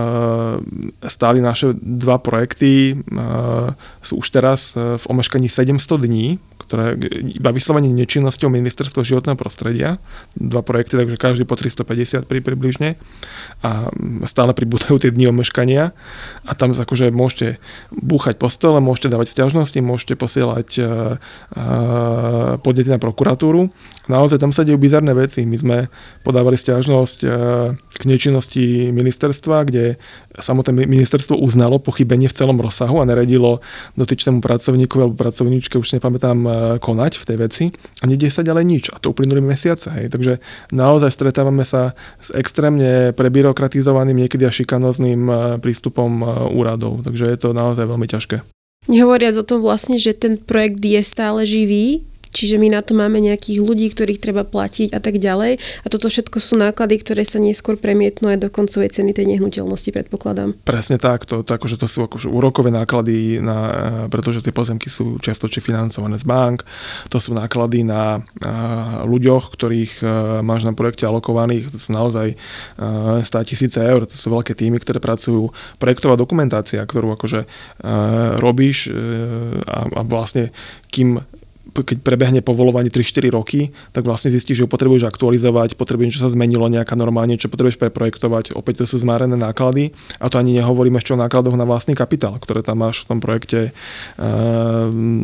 [1.10, 2.95] stáli naše dva projekty, e,
[4.06, 6.95] sú už teraz e, v omeškaní 700 dní, ktoré
[7.36, 9.99] iba vyslovene nečinnosťou ministerstva životného prostredia.
[10.39, 12.95] Dva projekty, takže každý po 350 pri približne
[13.60, 13.91] a
[14.23, 15.91] stále pribúdajú tie dni omeškania
[16.47, 17.60] a tam akože môžete
[17.91, 20.80] búchať po stole, môžete dávať stiažnosti, môžete posielať
[22.63, 23.67] podnety na prokuratúru.
[24.08, 25.43] Naozaj tam sa dejú bizarné veci.
[25.43, 25.77] My sme
[26.23, 27.19] podávali stiažnosť
[28.01, 29.96] k nečinnosti ministerstva, kde
[30.36, 33.63] samotné ministerstvo uznalo pochybenie v celom rozsahu a naredilo
[33.96, 36.50] dotyčnému pracovníku alebo pracovníčke, už nepamätám, e,
[36.84, 37.65] konať v tej veci
[38.02, 38.84] a nedie sa ďalej nič.
[38.91, 39.91] A to uplynuli mesiace.
[39.96, 40.12] Hej.
[40.12, 40.44] Takže
[40.76, 47.04] naozaj stretávame sa s extrémne prebyrokratizovaným, niekedy až šikanozným e, prístupom e, úradov.
[47.08, 48.44] Takže je to naozaj veľmi ťažké.
[48.89, 53.20] Nehovoriac o tom vlastne, že ten projekt je stále živý, čiže my na to máme
[53.20, 55.62] nejakých ľudí, ktorých treba platiť a tak ďalej.
[55.84, 59.91] A toto všetko sú náklady, ktoré sa neskôr premietnú aj do koncovej ceny tej nehnuteľnosti,
[59.91, 60.56] predpokladám.
[60.65, 63.58] Presne tak, to, to, akože to sú akože úrokové náklady, na,
[64.08, 66.65] pretože tie pozemky sú často financované z bank,
[67.12, 70.06] to sú náklady na a, ľuďoch, ktorých a,
[70.41, 72.34] máš na projekte alokovaných, to sú naozaj
[72.80, 77.46] a, 100 tisíce eur, to sú veľké týmy, ktoré pracujú, projektová dokumentácia, ktorú akože
[78.39, 78.89] robíš
[79.67, 80.50] a, a vlastne
[80.89, 81.22] kým
[81.71, 86.34] keď prebehne povolovanie 3-4 roky, tak vlastne zistíš, že ho potrebuješ aktualizovať, potrebuješ, čo sa
[86.34, 88.51] zmenilo nejaká normálne, čo potrebuješ preprojektovať.
[88.60, 92.36] Opäť to sú zmárené náklady a to ani nehovorím ešte o nákladoch na vlastný kapitál,
[92.36, 93.71] ktoré tam máš v tom projekte e,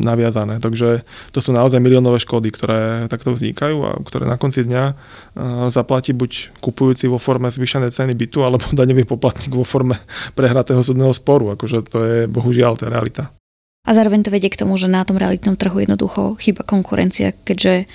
[0.00, 0.56] naviazané.
[0.64, 1.04] Takže
[1.36, 2.80] to sú naozaj miliónové škody, ktoré
[3.12, 4.92] takto vznikajú a ktoré na konci dňa e,
[5.68, 10.00] zaplatí buď kupujúci vo forme zvýšenej ceny bytu alebo daňový poplatník vo forme
[10.32, 11.52] prehratého súdneho sporu.
[11.52, 13.37] Akože to je bohužiaľ, je realita.
[13.88, 17.88] A zároveň to vedie k tomu, že na tom realitnom trhu jednoducho chyba konkurencia, keďže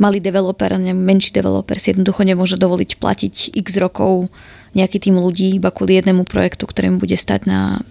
[0.00, 4.32] malý developer, menší developer si jednoducho nemôže dovoliť platiť x rokov
[4.72, 7.84] nejaký tým ľudí iba kvôli jednému projektu, ktorý mu bude stať na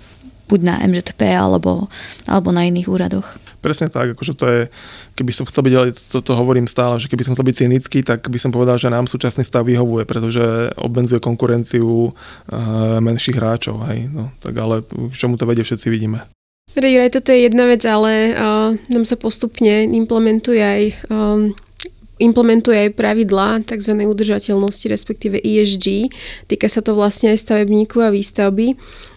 [0.45, 1.89] buď na MŽTP alebo,
[2.29, 3.25] alebo na iných úradoch.
[3.65, 4.61] Presne tak, akože to je,
[5.17, 8.05] keby som chcel byť, ale to, to hovorím stále, že keby som chcel byť cynický,
[8.05, 12.13] tak by som povedal, že nám súčasný stav vyhovuje, pretože obmedzuje konkurenciu uh,
[13.01, 16.21] menších hráčov, hej, no, tak ale k čomu to vedie, všetci vidíme.
[16.75, 21.55] Aj toto je jedna vec, ale uh, nám sa postupne implementuje aj um,
[22.19, 23.91] implementuje aj pravidlá tzv.
[23.91, 26.11] udržateľnosti, respektíve ESG.
[26.47, 28.75] Týka sa to vlastne aj stavebníku a výstavby.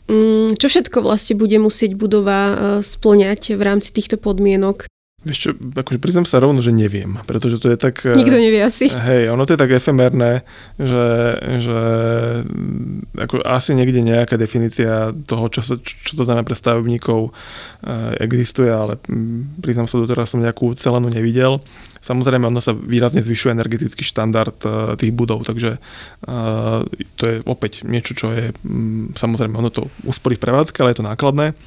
[0.09, 4.89] Um, čo všetko vlastne bude musieť budova uh, splňať v rámci týchto podmienok?
[5.19, 8.07] Vieš čo, akože priznám sa rovno, že neviem, pretože to je tak...
[8.07, 8.87] Nikto nevie asi.
[8.87, 10.47] Hej, ono to je tak efemerné,
[10.79, 11.07] že,
[11.59, 11.81] že
[13.19, 17.35] ako asi niekde nejaká definícia toho, čo, sa, čo to znamená pre stavebníkov,
[18.23, 18.95] existuje, ale
[19.59, 21.59] priznám sa, doteraz som nejakú celenú nevidel.
[21.99, 24.55] Samozrejme, ono sa výrazne zvyšuje energetický štandard
[25.03, 25.83] tých budov, takže
[27.19, 28.55] to je opäť niečo, čo je,
[29.19, 31.59] samozrejme, ono to usporí v prevádzke, ale je to nákladné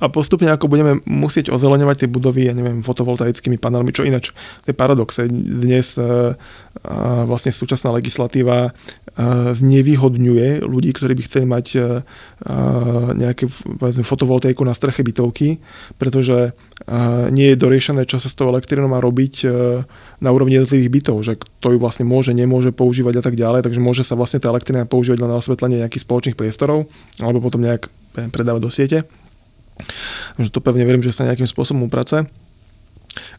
[0.00, 4.32] a postupne ako budeme musieť ozeleňovať tie budovy, ja neviem, fotovoltaickými panelmi, čo ináč,
[4.64, 5.20] to je paradox.
[5.28, 6.32] Dnes uh,
[7.28, 8.72] vlastne súčasná legislatíva uh,
[9.52, 11.66] znevýhodňuje ľudí, ktorí by chceli mať
[13.20, 13.44] nejaké
[13.76, 15.60] povedzme, fotovoltaiku na streche bytovky,
[16.00, 16.56] pretože
[17.28, 19.44] nie je doriešené, čo sa s tou elektrínou má robiť
[20.24, 23.84] na úrovni jednotlivých bytov, že kto ju vlastne môže, nemôže používať a tak ďalej, takže
[23.84, 26.88] môže sa vlastne tá elektrina používať len na osvetlenie nejakých spoločných priestorov
[27.20, 27.92] alebo potom nejak
[28.32, 28.98] predávať do siete.
[30.38, 32.28] Že to pevne verím, že sa nejakým spôsobom uprace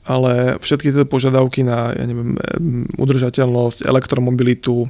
[0.04, 2.36] ale všetky tieto požiadavky na ja neviem,
[3.00, 4.90] udržateľnosť, elektromobilitu,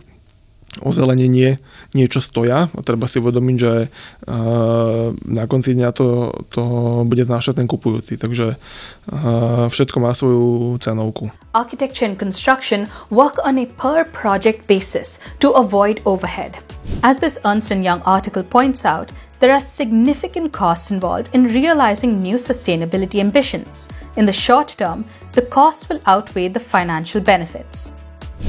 [0.79, 1.59] ozelenenie
[1.91, 6.63] niečo stoja a treba si uvedomiť, že uh, na konci dňa to, to
[7.03, 11.27] bude znášať ten kupujúci, takže uh, všetko má svoju cenovku.
[11.51, 16.63] Architecture and construction work on a per project basis to avoid overhead.
[17.03, 22.37] As this Ernst Young article points out, there are significant costs involved in realizing new
[22.37, 23.89] sustainability ambitions.
[24.15, 27.91] In the short term, the costs will outweigh the financial benefits.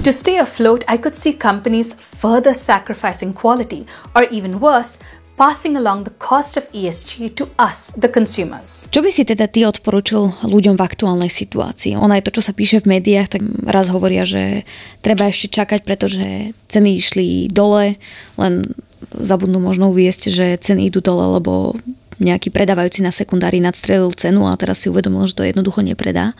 [0.04, 5.00] To stay afloat, I could see companies further sacrificing quality, or even worse,
[5.36, 8.84] passing along the cost of ESG to us, the consumers.
[8.92, 11.96] Čo by si teda ty odporučil ľuďom v aktuálnej situácii?
[11.96, 14.68] Ona je to, čo sa píše v médiách, tak raz hovoria, že
[15.00, 17.96] treba ešte čakať, pretože ceny išli dole,
[18.36, 18.76] len
[19.16, 21.76] zabudnú možno uviesť, že ceny idú dole, lebo
[22.22, 26.36] nejaký predávajúci na sekundári nadstrelil cenu a teraz si uvedomil, že to jednoducho nepredá.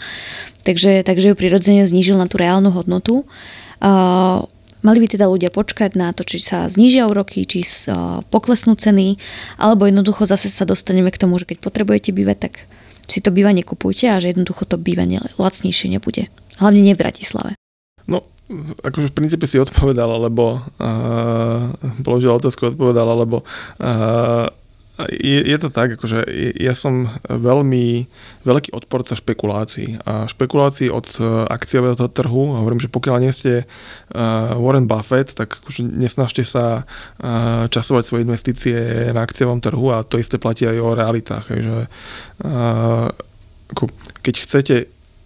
[0.63, 3.27] Takže, takže ju prirodzene znížil na tú reálnu hodnotu.
[3.83, 4.47] Uh,
[4.83, 9.15] Mali by teda ľudia počkať na to, či sa znížia úroky, či sa poklesnú ceny,
[9.55, 12.67] alebo jednoducho zase sa dostaneme k tomu, že keď potrebujete bývať, tak
[13.07, 16.27] si to bývanie kupujte a že jednoducho to bývanie lacnejšie nebude.
[16.59, 17.55] Hlavne nie v Bratislave.
[18.11, 18.27] No,
[18.83, 23.47] akože v princípe si odpovedal, alebo uh, položil otázku, odpovedal, alebo
[23.81, 24.51] uh,
[25.09, 26.29] je, je to tak, akože
[26.61, 28.07] ja som veľmi
[28.45, 34.53] veľký odporca špekulácií a špekulácií od e, akciového trhu, hovorím, že pokiaľ nie ste uh,
[34.61, 38.77] Warren Buffett, tak akože nesnažte sa uh, časovať svoje investície
[39.17, 41.45] na akciovom trhu a to isté platí aj o realitách.
[41.49, 41.79] Takže,
[43.73, 43.89] ako,
[44.21, 44.75] keď chcete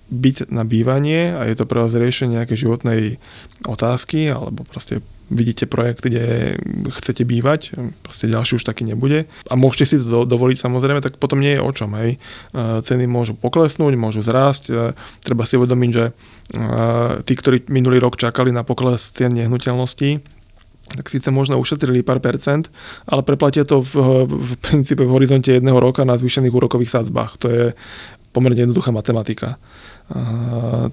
[0.06, 3.18] byť na bývanie a je to pre vás riešenie nejakej životnej
[3.66, 6.54] otázky alebo proste vidíte projekt, kde
[6.94, 7.74] chcete bývať,
[8.06, 11.64] proste ďalší už taký nebude a môžete si to dovoliť samozrejme, tak potom nie je
[11.66, 11.98] o čom.
[11.98, 12.22] Hej.
[12.54, 14.94] Ceny môžu poklesnúť, môžu zrásť,
[15.26, 16.04] treba si uvedomiť, že
[17.26, 20.22] tí, ktorí minulý rok čakali na pokles cien nehnuteľností,
[20.94, 22.70] tak síce možno ušetrili pár percent,
[23.10, 27.42] ale preplatia to v, v princípe v horizonte jedného roka na zvýšených úrokových sadzbách.
[27.42, 27.64] To je
[28.30, 29.58] pomerne jednoduchá matematika.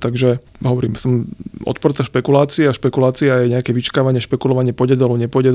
[0.02, 1.30] Takže hovorím, som
[1.70, 5.54] odporca špekulácie a špekulácia je nejaké vyčkávanie, špekulovanie pôjde dolu, nepôjde.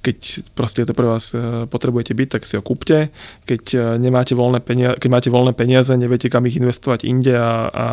[0.00, 0.18] Keď
[0.56, 3.12] proste to pre vás uh, potrebujete byť, tak si ho kúpte.
[3.44, 7.68] Keď, uh, nemáte voľné peniaze, keď máte voľné peniaze, neviete kam ich investovať inde a,
[7.68, 7.86] a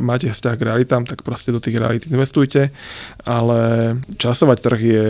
[0.00, 2.72] máte vzťah k realitám, tak proste do tých realit investujte.
[3.28, 3.60] Ale
[4.16, 5.08] časovať trh je,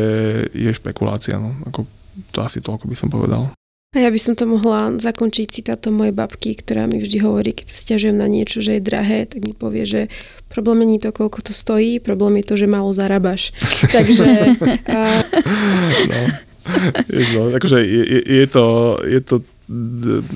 [0.50, 1.38] je špekulácia.
[1.38, 1.54] No.
[1.70, 1.86] Ako,
[2.34, 3.54] to asi toľko by som povedal.
[3.96, 7.72] A ja by som to mohla zakončiť citátom mojej babky, ktorá mi vždy hovorí, keď
[7.72, 10.12] sa stiažujem na niečo, že je drahé, tak mi povie, že
[10.52, 13.56] problém není to, koľko to stojí, problém je to, že málo zarábaš.
[13.96, 14.60] Takže...
[14.92, 15.08] A...
[16.04, 16.20] No,
[17.08, 18.64] je, no, akože je, je, je, to,
[19.08, 19.36] je to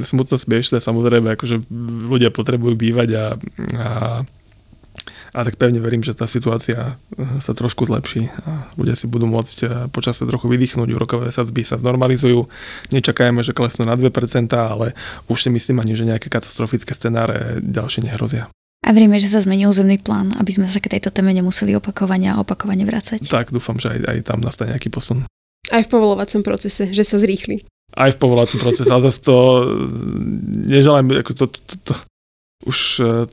[0.00, 1.60] smutno smiešné, samozrejme, akože
[2.08, 3.24] ľudia potrebujú bývať a,
[3.76, 3.88] a
[5.32, 9.24] a tak pevne verím, že tá situácia eh, sa trošku zlepší a ľudia si budú
[9.24, 12.46] môcť eh, počasie trochu vydýchnuť, úrokové sadzby sa znormalizujú.
[12.92, 14.12] Nečakajme, že klesnú na 2%,
[14.52, 14.92] ale
[15.32, 18.52] už si myslím ani, že nejaké katastrofické scenáre ďalšie nehrozia.
[18.82, 22.34] A veríme, že sa zmení územný plán, aby sme sa k tejto téme nemuseli opakovane
[22.34, 23.22] a opakovane vrácať.
[23.30, 25.22] Tak, dúfam, že aj, aj tam nastane nejaký posun.
[25.70, 27.62] Aj v povolovacom procese, že sa zrýchli.
[27.94, 29.36] Aj v povolovacom procese, ale zase to
[30.66, 31.92] neželám, ako to, to, to, to
[32.66, 33.30] už eh,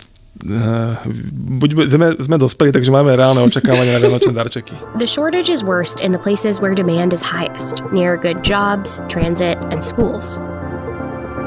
[1.60, 4.72] buď sme, sme dospeli, takže máme reálne očakávania na vianočné darčeky.
[4.96, 9.60] The shortage is worst in the places where demand is highest, near good jobs, transit,
[9.74, 10.39] and schools.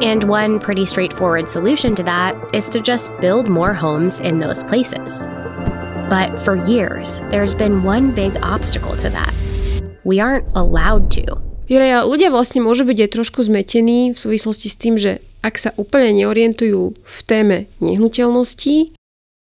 [0.02, 4.66] And one pretty straightforward solution to that is to just build more homes in those
[4.66, 5.30] places.
[6.10, 9.32] But for years, there's been one big obstacle to that.
[10.04, 11.40] We aren't allowed to.
[11.70, 15.70] Juraja, ľudia vlastne môžu byť aj trošku zmetení v súvislosti s tým, že ak sa
[15.76, 18.94] úplne neorientujú v téme nehnuteľností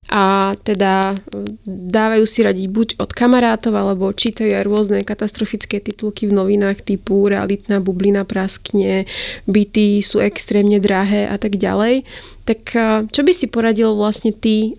[0.07, 1.19] a teda
[1.67, 7.27] dávajú si radiť buď od kamarátov, alebo čítajú aj rôzne katastrofické titulky v novinách typu
[7.27, 9.03] realitná bublina praskne,
[9.51, 12.07] byty sú extrémne drahé a tak ďalej,
[12.47, 12.71] tak
[13.11, 14.79] čo by si poradil vlastne ty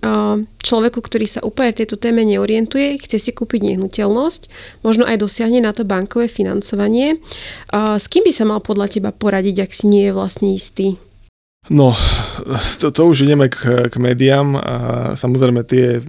[0.64, 4.48] človeku, ktorý sa úplne v tejto téme neorientuje, chce si kúpiť nehnuteľnosť,
[4.88, 7.20] možno aj dosiahne na to bankové financovanie.
[7.76, 10.96] S kým by sa mal podľa teba poradiť, ak si nie je vlastne istý?
[11.68, 11.92] No,
[12.80, 14.76] to, to už ideme k, k médiám a
[15.20, 16.00] samozrejme tie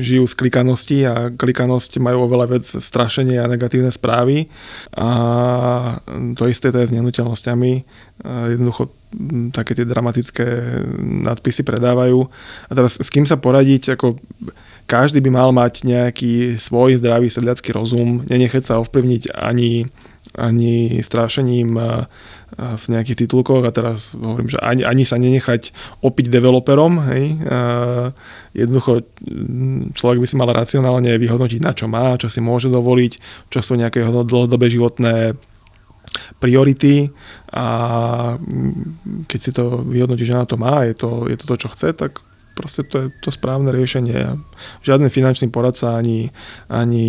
[0.00, 4.48] žijú z klikanosti a klikanosť majú oveľa vec strašenie a negatívne správy
[4.96, 5.10] a
[6.08, 7.72] to isté to je s nehnuteľnosťami.
[8.56, 8.88] Jednoducho
[9.52, 10.46] také tie dramatické
[11.00, 12.24] nadpisy predávajú.
[12.68, 14.20] A teraz s kým sa poradiť, ako
[14.88, 19.84] každý by mal mať nejaký svoj zdravý sedliacký rozum, nenechať sa ovplyvniť ani,
[20.38, 21.74] ani strašením
[22.58, 27.36] v nejakých titulkoch a teraz hovorím, že ani, ani sa nenechať opiť developerom, hej,
[28.56, 29.04] jednoducho
[29.92, 33.12] človek by si mal racionálne vyhodnotiť, na čo má, čo si môže dovoliť,
[33.52, 35.36] čo sú nejaké dlhodobé životné
[36.40, 37.12] priority
[37.52, 37.66] a
[39.28, 41.92] keď si to vyhodnotí, že na to má, je to, je to to, čo chce,
[41.92, 42.16] tak
[42.58, 44.34] proste to je to správne riešenie.
[44.82, 46.34] Žiadny finančný poradca ani,
[46.66, 47.06] ani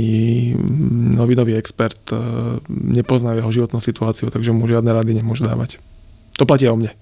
[1.18, 2.22] novinový expert e,
[2.70, 5.82] nepozná jeho životnú situáciu, takže mu žiadne rady nemôže dávať.
[6.38, 6.94] To platí o mne.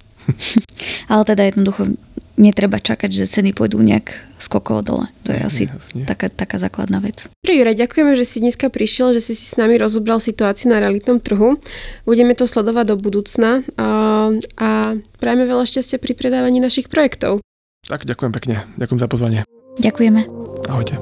[1.12, 1.91] Ale teda jednoducho
[2.38, 5.05] netreba čakať, že ceny pôjdu nejak skokovo dole.
[5.25, 5.63] To je asi
[6.05, 7.33] taká, taká základná vec.
[7.41, 10.77] Dobre, Jure, ďakujeme, že si dneska prišiel, že si si s nami rozobral situáciu na
[10.77, 11.57] realitnom trhu.
[12.05, 14.29] Budeme to sledovať do budúcna a,
[14.62, 14.69] a
[15.17, 17.41] prajeme veľa šťastia pri predávaní našich projektov.
[17.85, 18.55] Tak, ďakujem pekne.
[18.81, 19.41] Ďakujem za pozvanie.
[19.77, 20.25] Ďakujeme.
[20.65, 20.97] Ahojte.